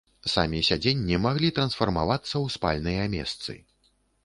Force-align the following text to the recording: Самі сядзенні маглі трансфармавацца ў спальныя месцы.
Самі 0.35 0.61
сядзенні 0.69 1.19
маглі 1.25 1.51
трансфармавацца 1.59 2.31
ў 2.31 2.57
спальныя 2.57 3.07
месцы. 3.19 3.59